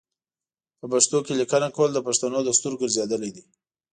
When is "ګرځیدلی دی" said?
2.81-3.43